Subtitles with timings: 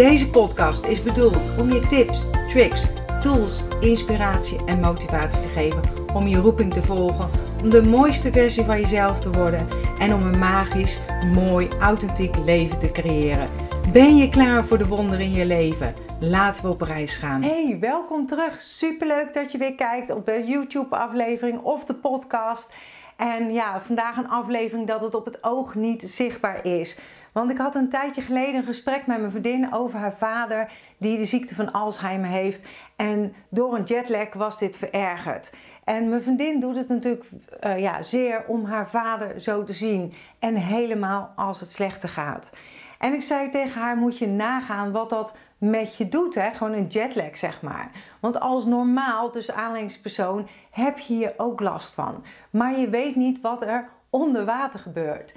[0.00, 2.84] Deze podcast is bedoeld om je tips, tricks,
[3.22, 5.82] tools, inspiratie en motivatie te geven
[6.14, 7.30] om je roeping te volgen,
[7.62, 10.98] om de mooiste versie van jezelf te worden en om een magisch,
[11.34, 13.50] mooi, authentiek leven te creëren.
[13.92, 15.94] Ben je klaar voor de wonderen in je leven?
[16.20, 17.42] Laten we op reis gaan.
[17.42, 18.60] Hey, welkom terug.
[18.60, 22.72] Superleuk dat je weer kijkt op de YouTube-aflevering of de podcast.
[23.16, 26.98] En ja, vandaag een aflevering dat het op het oog niet zichtbaar is.
[27.32, 31.16] Want ik had een tijdje geleden een gesprek met mijn vriendin over haar vader die
[31.16, 32.60] de ziekte van Alzheimer heeft.
[32.96, 35.52] En door een jetlag was dit verergerd.
[35.84, 37.24] En mijn vriendin doet het natuurlijk
[37.64, 40.14] uh, ja, zeer om haar vader zo te zien.
[40.38, 42.50] En helemaal als het slechter gaat.
[42.98, 46.34] En ik zei tegen haar, moet je nagaan wat dat met je doet.
[46.34, 46.50] Hè?
[46.50, 47.90] Gewoon een jetlag, zeg maar.
[48.20, 52.24] Want als normaal, dus aanleidingspersoon, heb je hier ook last van.
[52.50, 55.34] Maar je weet niet wat er onder water gebeurt.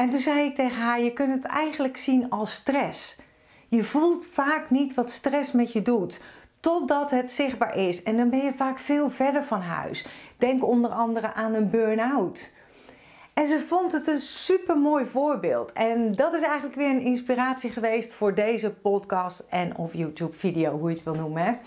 [0.00, 3.18] En toen zei ik tegen haar: Je kunt het eigenlijk zien als stress.
[3.68, 6.20] Je voelt vaak niet wat stress met je doet,
[6.60, 8.02] totdat het zichtbaar is.
[8.02, 10.06] En dan ben je vaak veel verder van huis.
[10.36, 12.52] Denk onder andere aan een burn-out.
[13.34, 15.72] En ze vond het een super mooi voorbeeld.
[15.72, 20.78] En dat is eigenlijk weer een inspiratie geweest voor deze podcast en of YouTube video,
[20.78, 21.58] hoe je het wil noemen.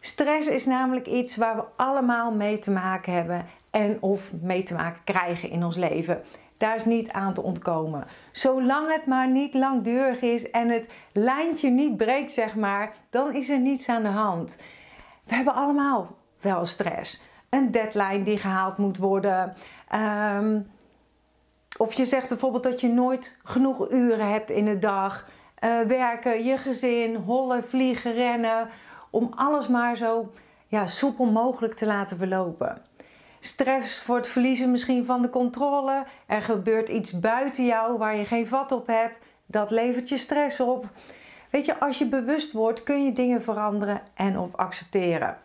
[0.00, 4.74] Stress is namelijk iets waar we allemaal mee te maken hebben en of mee te
[4.74, 6.22] maken krijgen in ons leven.
[6.56, 8.06] Daar is niet aan te ontkomen.
[8.32, 13.48] Zolang het maar niet langdurig is en het lijntje niet breekt, zeg maar, dan is
[13.48, 14.56] er niets aan de hand.
[15.24, 17.22] We hebben allemaal wel stress.
[17.50, 19.54] Een deadline die gehaald moet worden.
[19.88, 20.60] Ehm,
[21.78, 25.28] of je zegt bijvoorbeeld dat je nooit genoeg uren hebt in de dag.
[25.64, 28.68] Uh, werken, je gezin, hollen, vliegen, rennen.
[29.10, 30.32] Om alles maar zo
[30.66, 32.82] ja, soepel mogelijk te laten verlopen.
[33.46, 36.04] Stress voor het verliezen misschien van de controle.
[36.26, 39.14] Er gebeurt iets buiten jou waar je geen vat op hebt.
[39.46, 40.88] Dat levert je stress op.
[41.50, 45.38] Weet je, als je bewust wordt, kun je dingen veranderen en of accepteren.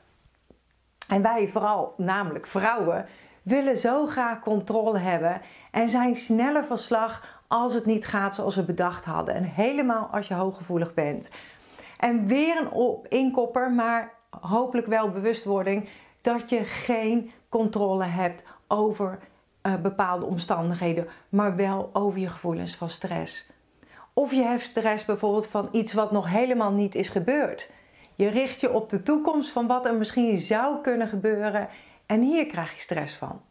[1.08, 3.06] En wij vooral, namelijk vrouwen,
[3.42, 5.42] willen zo graag controle hebben
[5.72, 9.36] en zijn sneller van slag als het niet gaat zoals we bedacht hadden.
[9.36, 11.30] En helemaal als je hooggevoelig bent.
[11.98, 14.12] En weer een inkopper, maar
[14.42, 15.90] hopelijk wel bewustwording
[16.22, 19.20] dat je geen controle hebt over
[19.64, 23.50] uh, bepaalde omstandigheden, maar wel over je gevoelens van stress.
[24.14, 27.72] Of je hebt stress bijvoorbeeld van iets wat nog helemaal niet is gebeurd.
[28.16, 31.70] Je richt je op de toekomst van wat er misschien zou kunnen gebeuren
[32.06, 33.42] en hier krijg je stress van.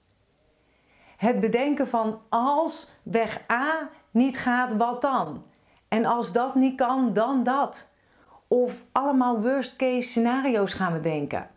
[1.17, 5.45] Het bedenken van als weg A niet gaat, wat dan?
[5.89, 7.91] En als dat niet kan, dan dat.
[8.49, 11.51] Of allemaal worst case scenario's gaan we denken.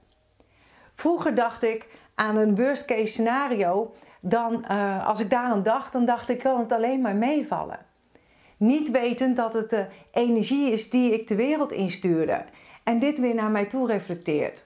[0.93, 5.91] Vroeger dacht ik aan een worst case scenario, dan uh, als ik daar aan dacht,
[5.91, 7.79] dan dacht ik kan het alleen maar meevallen.
[8.57, 12.46] Niet wetend dat het de energie is die ik de wereld instuurde
[12.84, 14.66] en dit weer naar mij toe reflecteert.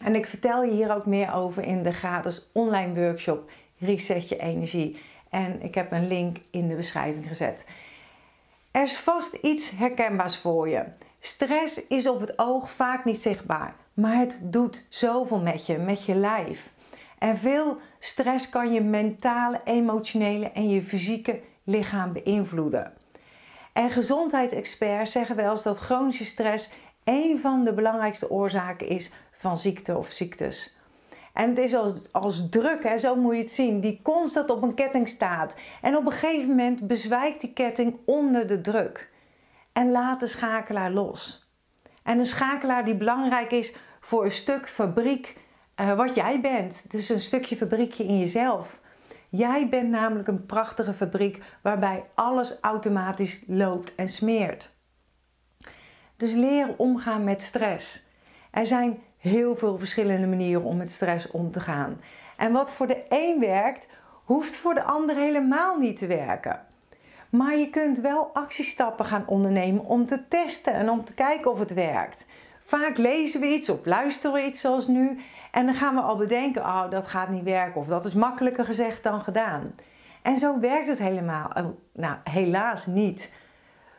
[0.00, 4.36] En ik vertel je hier ook meer over in de gratis online workshop Reset je
[4.36, 4.98] energie.
[5.30, 7.64] En ik heb een link in de beschrijving gezet.
[8.70, 10.84] Er is vast iets herkenbaars voor je.
[11.20, 16.04] Stress is op het oog vaak niet zichtbaar, maar het doet zoveel met je, met
[16.04, 16.72] je lijf.
[17.18, 22.92] En veel stress kan je mentale, emotionele en je fysieke lichaam beïnvloeden.
[23.72, 26.70] En gezondheidsexperts zeggen wel eens dat chronische stress
[27.04, 30.76] een van de belangrijkste oorzaken is van ziekte of ziektes.
[31.32, 34.62] En het is als, als druk, hè, zo moet je het zien, die constant op
[34.62, 35.54] een ketting staat.
[35.80, 39.10] En op een gegeven moment bezwijkt die ketting onder de druk.
[39.72, 41.43] En laat de schakelaar los.
[42.04, 45.36] En een schakelaar die belangrijk is voor een stuk fabriek
[45.80, 46.90] uh, wat jij bent.
[46.90, 48.78] Dus een stukje fabriekje in jezelf.
[49.28, 54.70] Jij bent namelijk een prachtige fabriek waarbij alles automatisch loopt en smeert.
[56.16, 58.06] Dus leren omgaan met stress.
[58.50, 62.00] Er zijn heel veel verschillende manieren om met stress om te gaan.
[62.36, 63.88] En wat voor de een werkt,
[64.24, 66.60] hoeft voor de ander helemaal niet te werken.
[67.36, 71.58] Maar je kunt wel actiestappen gaan ondernemen om te testen en om te kijken of
[71.58, 72.26] het werkt.
[72.64, 75.20] Vaak lezen we iets of luisteren we iets zoals nu
[75.50, 78.64] en dan gaan we al bedenken, oh dat gaat niet werken of dat is makkelijker
[78.64, 79.74] gezegd dan gedaan.
[80.22, 81.52] En zo werkt het helemaal,
[81.92, 83.32] nou helaas niet.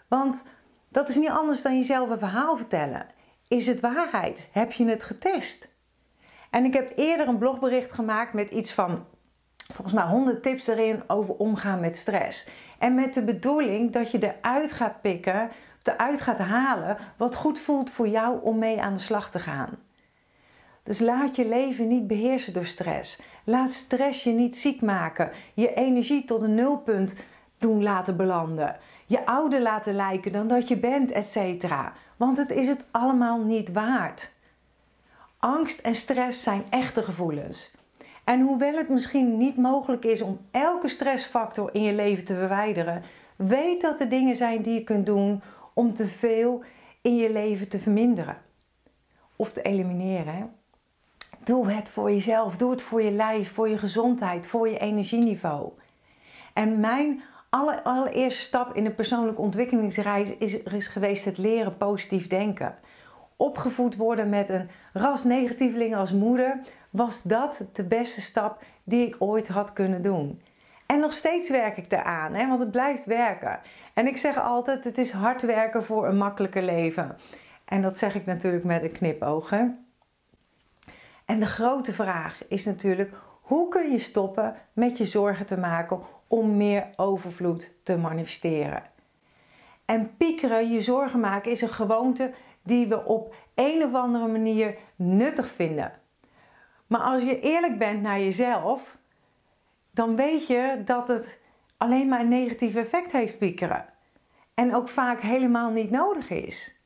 [0.07, 0.45] Want
[0.89, 3.05] Dat is niet anders dan jezelf een verhaal vertellen.
[3.47, 4.49] Is het waarheid?
[4.51, 5.69] Heb je het getest?
[6.49, 9.05] En ik heb eerder een blogbericht gemaakt met iets van
[9.73, 12.47] volgens mij 100 tips erin over omgaan met stress.
[12.79, 15.49] En met de bedoeling dat je eruit gaat pikken,
[15.83, 19.69] eruit gaat halen wat goed voelt voor jou om mee aan de slag te gaan.
[20.83, 23.21] Dus laat je leven niet beheersen door stress.
[23.43, 25.31] Laat stress je niet ziek maken.
[25.53, 27.15] Je energie tot een nulpunt
[27.57, 28.77] doen laten belanden.
[29.05, 31.65] Je ouder laten lijken dan dat je bent, etc.
[32.17, 34.33] Want het is het allemaal niet waard.
[35.37, 37.71] Angst en stress zijn echte gevoelens.
[38.25, 43.03] En hoewel het misschien niet mogelijk is om elke stressfactor in je leven te verwijderen,
[43.35, 45.41] weet dat er dingen zijn die je kunt doen
[45.73, 46.63] om te veel
[47.01, 48.37] in je leven te verminderen
[49.35, 50.53] of te elimineren.
[51.43, 55.71] Doe het voor jezelf, doe het voor je lijf, voor je gezondheid, voor je energieniveau.
[56.53, 57.21] En mijn
[57.83, 62.75] allereerste stap in de persoonlijke ontwikkelingsreis is, geweest het leren positief denken.
[63.35, 66.59] Opgevoed worden met een ras negatieveling als moeder
[66.95, 70.41] was dat de beste stap die ik ooit had kunnen doen.
[70.85, 73.59] En nog steeds werk ik daaraan, hè, want het blijft werken.
[73.93, 77.17] En ik zeg altijd: het is hard werken voor een makkelijker leven.
[77.65, 79.85] En dat zeg ik natuurlijk met een knipogen.
[81.25, 85.99] En de grote vraag is natuurlijk: hoe kun je stoppen met je zorgen te maken
[86.27, 88.83] om meer overvloed te manifesteren?
[89.85, 92.33] En piekeren, je zorgen maken, is een gewoonte
[92.63, 95.91] die we op een of andere manier nuttig vinden.
[96.87, 98.97] Maar als je eerlijk bent naar jezelf,
[99.91, 101.39] dan weet je dat het
[101.77, 103.85] alleen maar een negatief effect heeft piekeren.
[104.53, 106.79] En ook vaak helemaal niet nodig is.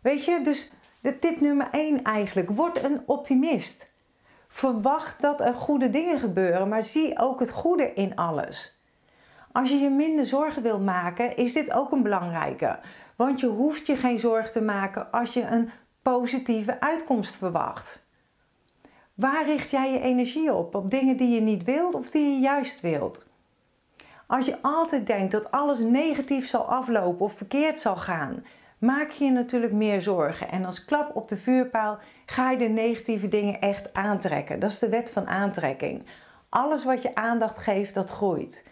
[0.00, 0.70] Weet je, dus
[1.00, 3.90] de tip nummer 1 eigenlijk, word een optimist.
[4.48, 8.82] Verwacht dat er goede dingen gebeuren, maar zie ook het goede in alles.
[9.52, 12.78] Als je je minder zorgen wilt maken, is dit ook een belangrijke.
[13.16, 15.70] Want je hoeft je geen zorgen te maken als je een
[16.02, 18.06] positieve uitkomst verwacht.
[19.18, 20.74] Waar richt jij je energie op?
[20.74, 23.24] Op dingen die je niet wilt of die je juist wilt?
[24.26, 28.44] Als je altijd denkt dat alles negatief zal aflopen of verkeerd zal gaan,
[28.78, 30.48] maak je je natuurlijk meer zorgen.
[30.50, 34.60] En als klap op de vuurpaal ga je de negatieve dingen echt aantrekken.
[34.60, 36.02] Dat is de wet van aantrekking.
[36.48, 38.66] Alles wat je aandacht geeft, dat groeit.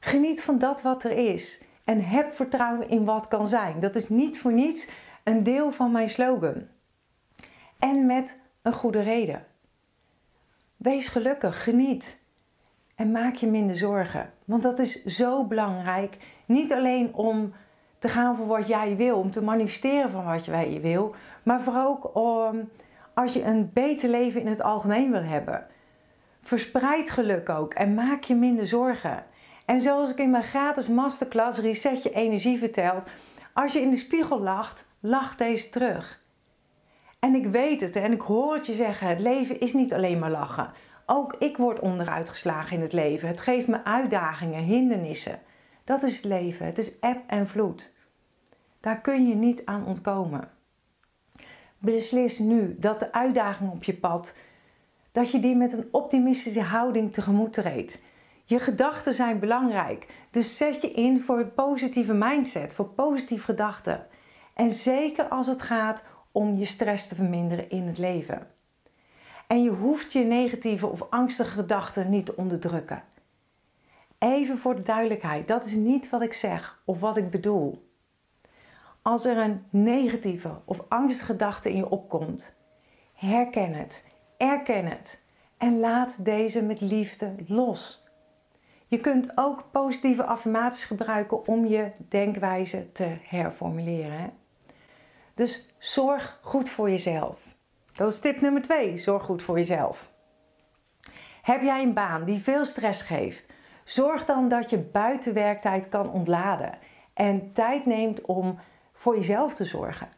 [0.00, 3.80] Geniet van dat wat er is en heb vertrouwen in wat kan zijn.
[3.80, 4.88] Dat is niet voor niets
[5.24, 6.66] een deel van mijn slogan.
[7.78, 9.46] En met een goede reden.
[10.76, 12.22] Wees gelukkig, geniet
[12.94, 14.32] en maak je minder zorgen.
[14.44, 16.16] Want dat is zo belangrijk.
[16.46, 17.52] Niet alleen om
[17.98, 21.88] te gaan voor wat jij wil, om te manifesteren van wat je wil, maar vooral
[21.88, 22.68] ook om
[23.14, 25.66] als je een beter leven in het algemeen wil hebben.
[26.42, 29.24] Verspreid geluk ook en maak je minder zorgen.
[29.64, 33.10] En zoals ik in mijn gratis masterclass Reset je energie verteld,
[33.52, 36.20] als je in de spiegel lacht, lach deze terug.
[37.18, 40.18] En ik weet het en ik hoor het je zeggen: het leven is niet alleen
[40.18, 40.72] maar lachen.
[41.06, 43.28] Ook ik word onderuit geslagen in het leven.
[43.28, 45.40] Het geeft me uitdagingen, hindernissen.
[45.84, 46.66] Dat is het leven.
[46.66, 47.92] Het is eb en vloed.
[48.80, 50.50] Daar kun je niet aan ontkomen.
[51.78, 54.36] Beslis nu dat de uitdaging op je pad,
[55.12, 58.02] dat je die met een optimistische houding tegemoet treedt.
[58.44, 64.06] Je gedachten zijn belangrijk, dus zet je in voor een positieve mindset, voor positieve gedachten.
[64.54, 66.02] En zeker als het gaat
[66.38, 68.46] om je stress te verminderen in het leven.
[69.46, 73.02] En je hoeft je negatieve of angstige gedachten niet te onderdrukken.
[74.18, 77.90] Even voor de duidelijkheid, dat is niet wat ik zeg of wat ik bedoel.
[79.02, 82.56] Als er een negatieve of angstige gedachte in je opkomt,
[83.14, 84.04] herken het,
[84.36, 85.20] erken het
[85.56, 88.02] en laat deze met liefde los.
[88.86, 94.32] Je kunt ook positieve affirmaties gebruiken om je denkwijze te herformuleren.
[95.34, 97.40] Dus zorg goed voor jezelf.
[97.92, 98.96] Dat is tip nummer 2.
[98.96, 100.10] Zorg goed voor jezelf.
[101.42, 103.44] Heb jij een baan die veel stress geeft?
[103.84, 106.78] Zorg dan dat je buiten werktijd kan ontladen
[107.14, 108.58] en tijd neemt om
[108.92, 110.08] voor jezelf te zorgen.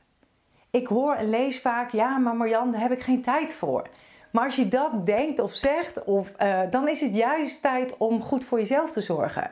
[0.71, 3.89] Ik hoor en lees vaak: ja, maar Marjan, daar heb ik geen tijd voor.
[4.31, 8.23] Maar als je dat denkt of zegt, of, uh, dan is het juist tijd om
[8.23, 9.51] goed voor jezelf te zorgen.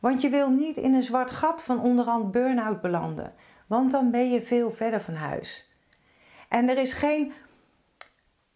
[0.00, 3.34] Want je wil niet in een zwart gat van onderhand burn-out belanden.
[3.66, 5.68] Want dan ben je veel verder van huis.
[6.48, 7.32] En er is geen,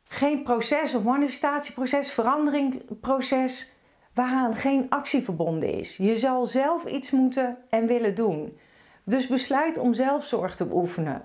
[0.05, 3.73] geen proces of manifestatieproces, veranderingproces
[4.15, 5.97] waaraan geen actie verbonden is.
[5.97, 8.59] Je zal zelf iets moeten en willen doen.
[9.05, 11.25] Dus besluit om zelfzorg te beoefenen.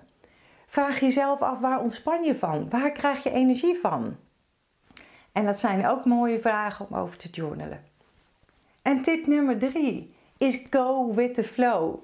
[0.67, 2.69] Vraag jezelf af waar ontspan je van?
[2.69, 4.15] Waar krijg je energie van?
[5.31, 7.83] En dat zijn ook mooie vragen om over te journalen.
[8.81, 12.03] En tip nummer drie is go with the flow.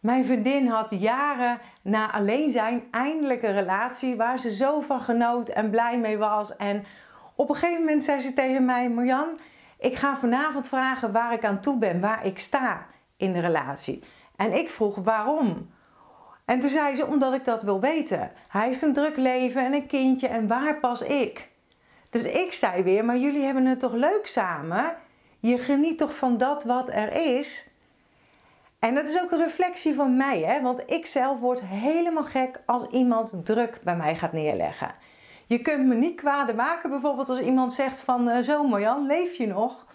[0.00, 5.48] Mijn vriendin had jaren na alleen zijn eindelijk een relatie waar ze zo van genoot
[5.48, 6.56] en blij mee was.
[6.56, 6.84] En
[7.34, 9.38] op een gegeven moment zei ze tegen mij: Marjan,
[9.78, 14.02] ik ga vanavond vragen waar ik aan toe ben, waar ik sta in de relatie.
[14.36, 15.70] En ik vroeg waarom.
[16.44, 18.30] En toen zei ze: Omdat ik dat wil weten.
[18.48, 21.48] Hij heeft een druk leven en een kindje en waar pas ik?
[22.10, 24.96] Dus ik zei weer: Maar jullie hebben het toch leuk samen?
[25.38, 27.69] Je geniet toch van dat wat er is?
[28.80, 30.60] En dat is ook een reflectie van mij, hè?
[30.60, 34.94] want ik zelf word helemaal gek als iemand druk bij mij gaat neerleggen.
[35.46, 39.36] Je kunt me niet kwaad maken, bijvoorbeeld als iemand zegt van uh, zo Marjan, leef
[39.36, 39.86] je nog?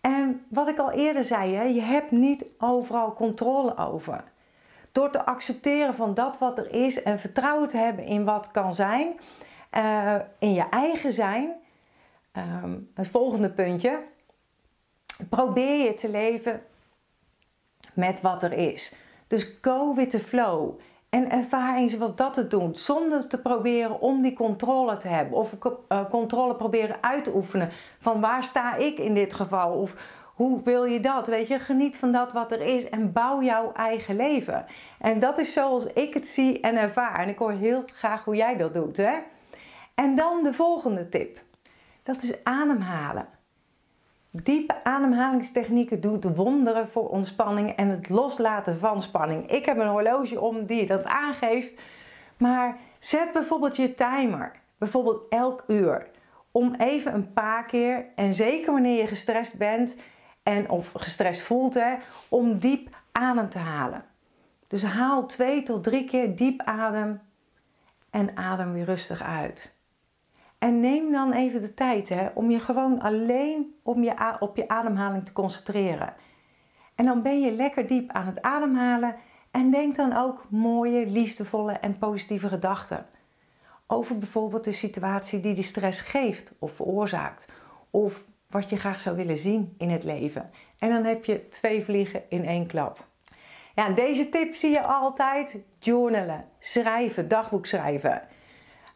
[0.00, 4.24] En wat ik al eerder zei, hè, je hebt niet overal controle over.
[4.92, 8.74] Door te accepteren van dat wat er is en vertrouwen te hebben in wat kan
[8.74, 9.20] zijn,
[9.76, 11.52] uh, in je eigen zijn.
[12.62, 14.00] Um, het volgende puntje.
[15.28, 16.62] Probeer je te leven
[17.98, 18.94] met wat er is.
[19.26, 20.78] Dus go with the flow.
[21.08, 22.76] En ervaar eens wat dat te doen.
[22.76, 25.38] Zonder te proberen om die controle te hebben.
[25.38, 25.52] Of
[25.88, 27.70] uh, controle proberen uit te oefenen.
[27.98, 29.72] Van waar sta ik in dit geval?
[29.72, 29.94] Of
[30.34, 31.26] hoe wil je dat?
[31.26, 32.88] Weet je, geniet van dat wat er is.
[32.88, 34.66] En bouw jouw eigen leven.
[34.98, 37.18] En dat is zoals ik het zie en ervaar.
[37.18, 38.96] En ik hoor heel graag hoe jij dat doet.
[38.96, 39.14] Hè?
[39.94, 41.40] En dan de volgende tip.
[42.02, 43.37] Dat is ademhalen.
[44.44, 49.50] Diepe ademhalingstechnieken doen wonderen voor ontspanning en het loslaten van spanning.
[49.50, 51.80] Ik heb een horloge om die dat aangeeft.
[52.38, 56.06] Maar zet bijvoorbeeld je timer, bijvoorbeeld elk uur,
[56.50, 59.96] om even een paar keer, en zeker wanneer je gestrest bent
[60.42, 61.94] en of gestrest voelt, hè,
[62.28, 64.04] om diep adem te halen.
[64.66, 67.20] Dus haal twee tot drie keer diep adem
[68.10, 69.77] en adem weer rustig uit.
[70.58, 74.68] En neem dan even de tijd hè, om je gewoon alleen om je, op je
[74.68, 76.14] ademhaling te concentreren.
[76.94, 79.16] En dan ben je lekker diep aan het ademhalen
[79.50, 83.06] en denk dan ook mooie, liefdevolle en positieve gedachten.
[83.86, 87.48] Over bijvoorbeeld de situatie die die stress geeft of veroorzaakt.
[87.90, 90.50] Of wat je graag zou willen zien in het leven.
[90.78, 93.06] En dan heb je twee vliegen in één klap.
[93.74, 95.56] Ja, deze tip zie je altijd.
[95.78, 98.22] Journalen, schrijven, dagboek schrijven.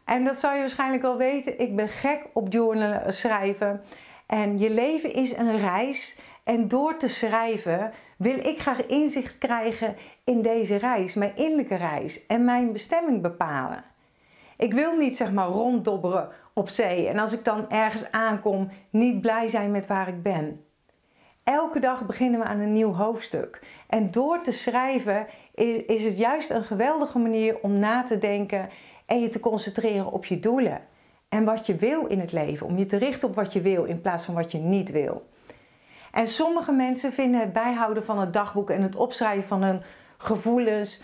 [0.05, 1.59] En dat zou je waarschijnlijk wel weten.
[1.59, 3.83] Ik ben gek op journalen, schrijven.
[4.25, 6.19] En je leven is een reis.
[6.43, 12.25] En door te schrijven wil ik graag inzicht krijgen in deze reis, mijn innerlijke reis
[12.25, 13.83] en mijn bestemming bepalen.
[14.57, 19.21] Ik wil niet zeg maar ronddobberen op zee en als ik dan ergens aankom, niet
[19.21, 20.65] blij zijn met waar ik ben.
[21.43, 23.61] Elke dag beginnen we aan een nieuw hoofdstuk.
[23.87, 28.69] En door te schrijven is, is het juist een geweldige manier om na te denken
[29.05, 30.81] en je te concentreren op je doelen
[31.29, 32.67] en wat je wil in het leven.
[32.67, 35.29] Om je te richten op wat je wil in plaats van wat je niet wil.
[36.11, 39.81] En sommige mensen vinden het bijhouden van het dagboek en het opschrijven van hun
[40.17, 41.01] gevoelens,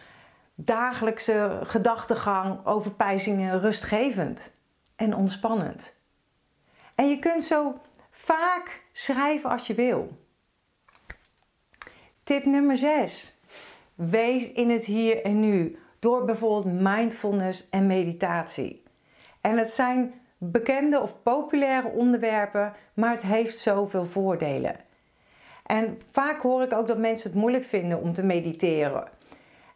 [0.55, 4.51] dagelijkse gedachtegang, overpijzingen rustgevend
[4.95, 5.97] en ontspannend.
[6.95, 10.17] En je kunt zo vaak schrijven als je wil.
[12.23, 13.37] Tip nummer 6.
[13.95, 18.83] Wees in het hier en nu door bijvoorbeeld mindfulness en meditatie.
[19.41, 24.75] En het zijn bekende of populaire onderwerpen, maar het heeft zoveel voordelen.
[25.65, 29.07] En vaak hoor ik ook dat mensen het moeilijk vinden om te mediteren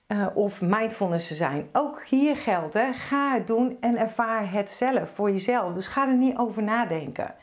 [0.08, 1.70] uh, of mindfulness te zijn.
[1.72, 5.74] Ook hier geldt, hè, ga het doen en ervaar het zelf voor jezelf.
[5.74, 7.36] Dus ga er niet over nadenken.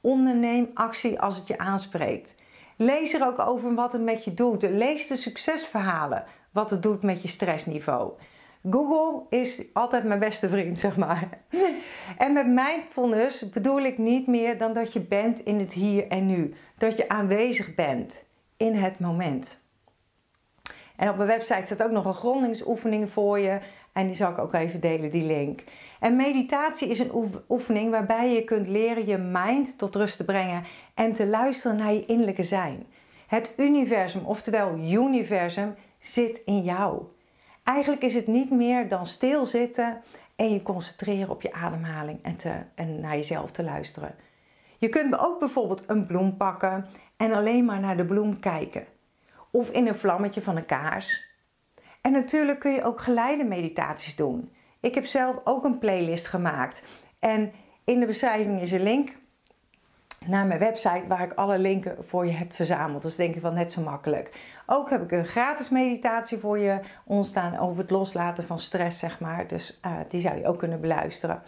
[0.00, 2.34] Onderneem actie als het je aanspreekt.
[2.80, 4.62] Lees er ook over wat het met je doet.
[4.62, 8.12] Lees de succesverhalen, wat het doet met je stressniveau.
[8.70, 11.28] Google is altijd mijn beste vriend, zeg maar.
[12.18, 16.26] En met mindfulness bedoel ik niet meer dan dat je bent in het hier en
[16.26, 16.54] nu.
[16.76, 18.24] Dat je aanwezig bent
[18.56, 19.60] in het moment.
[20.96, 23.58] En op mijn website staat ook nog een grondingsoefening voor je.
[23.92, 25.62] En die zal ik ook even delen, die link.
[26.00, 30.64] En meditatie is een oefening waarbij je kunt leren je mind tot rust te brengen
[30.94, 32.86] en te luisteren naar je innerlijke zijn.
[33.26, 37.02] Het universum, oftewel universum, zit in jou.
[37.62, 40.02] Eigenlijk is het niet meer dan stilzitten
[40.36, 44.14] en je concentreren op je ademhaling en, te, en naar jezelf te luisteren.
[44.78, 46.86] Je kunt ook bijvoorbeeld een bloem pakken
[47.16, 48.86] en alleen maar naar de bloem kijken.
[49.50, 51.26] Of in een vlammetje van een kaars.
[52.00, 54.52] En natuurlijk kun je ook geleide meditaties doen.
[54.88, 56.82] Ik heb zelf ook een playlist gemaakt.
[57.18, 57.52] En
[57.84, 59.10] in de beschrijving is een link
[60.26, 63.02] naar mijn website waar ik alle linken voor je heb verzameld.
[63.02, 64.30] Dus denk je van net zo makkelijk.
[64.66, 69.20] Ook heb ik een gratis meditatie voor je ontstaan over het loslaten van stress, zeg
[69.20, 69.46] maar.
[69.46, 71.42] Dus uh, die zou je ook kunnen beluisteren.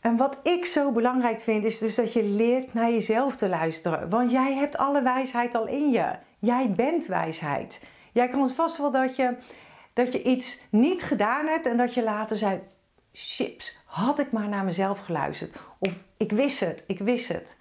[0.00, 4.08] En wat ik zo belangrijk vind, is dus dat je leert naar jezelf te luisteren.
[4.10, 6.10] Want jij hebt alle wijsheid al in je.
[6.38, 7.82] Jij bent wijsheid.
[8.12, 9.36] Jij kan vast wel dat je,
[9.96, 12.60] dat je iets niet gedaan hebt en dat je later zei:
[13.12, 15.56] chips, had ik maar naar mezelf geluisterd.
[15.78, 17.56] Of ik wist het, ik wist het.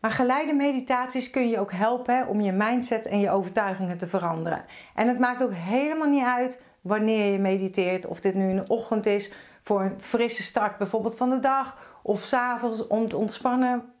[0.00, 4.64] Maar geleide meditaties kun je ook helpen om je mindset en je overtuigingen te veranderen.
[4.94, 8.06] En het maakt ook helemaal niet uit wanneer je mediteert.
[8.06, 9.32] Of dit nu in de ochtend is
[9.62, 11.98] voor een frisse start bijvoorbeeld van de dag.
[12.02, 13.92] Of s'avonds om te ontspannen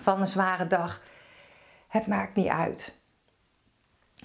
[0.00, 1.02] van een zware dag.
[1.88, 3.02] Het maakt niet uit.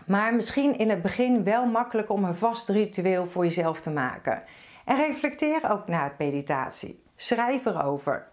[0.10, 4.44] Maar misschien in het begin wel makkelijk om een vast ritueel voor jezelf te maken.
[4.86, 7.04] En reflecteer ook na het meditatie.
[7.16, 8.28] Schrijf erover.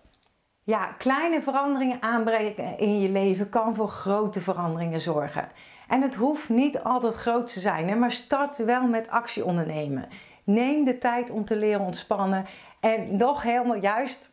[0.63, 5.49] Ja, kleine veranderingen aanbrengen in je leven kan voor grote veranderingen zorgen.
[5.89, 10.09] En het hoeft niet altijd groot te zijn, maar start wel met actie ondernemen.
[10.45, 12.47] Neem de tijd om te leren ontspannen.
[12.81, 14.31] En nog helemaal juist,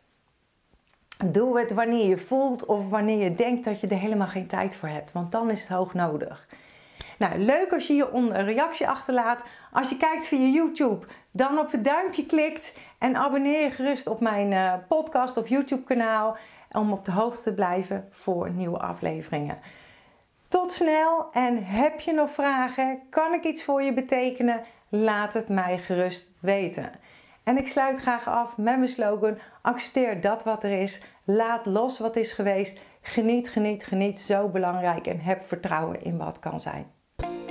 [1.24, 4.76] doe het wanneer je voelt of wanneer je denkt dat je er helemaal geen tijd
[4.76, 5.12] voor hebt.
[5.12, 6.46] Want dan is het hoog nodig.
[7.18, 9.42] Nou, leuk als je hieronder een reactie achterlaat.
[9.72, 14.20] Als je kijkt via YouTube, dan op het duimpje klikt en abonneer je gerust op
[14.20, 16.36] mijn uh, podcast of YouTube kanaal
[16.70, 19.58] om op de hoogte te blijven voor nieuwe afleveringen.
[20.48, 23.00] Tot snel en heb je nog vragen?
[23.10, 24.60] Kan ik iets voor je betekenen?
[24.88, 26.92] Laat het mij gerust weten.
[27.44, 31.98] En ik sluit graag af met mijn slogan: accepteer dat wat er is, laat los
[31.98, 36.86] wat is geweest, geniet, geniet, geniet, zo belangrijk en heb vertrouwen in wat kan zijn.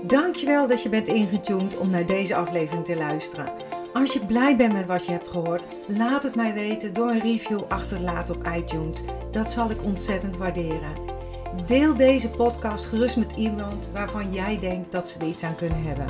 [0.03, 3.50] Dankjewel dat je bent ingetuned om naar deze aflevering te luisteren.
[3.93, 7.19] Als je blij bent met wat je hebt gehoord, laat het mij weten door een
[7.19, 9.03] review achter te laten op iTunes.
[9.31, 10.93] Dat zal ik ontzettend waarderen.
[11.65, 15.83] Deel deze podcast gerust met iemand waarvan jij denkt dat ze er iets aan kunnen
[15.83, 16.07] hebben.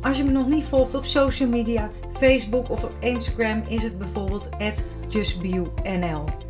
[0.00, 3.98] Als je me nog niet volgt op social media, Facebook of op Instagram is het
[3.98, 4.48] bijvoorbeeld
[5.08, 6.49] justbeyou.nl.